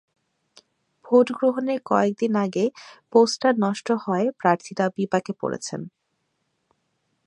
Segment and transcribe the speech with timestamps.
[1.05, 2.65] Vote গ্রহণের কয়েক দিন আগে
[3.13, 5.81] পোস্টার নষ্ট হওয়ায় প্রার্থীরা বিপাকে পড়েছেন।